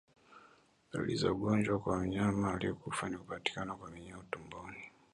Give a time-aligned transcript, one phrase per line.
[0.91, 4.83] Dalili za ugonjwa kwa mnyama aliyekufa ni kupatikana kwa minyoo tumboni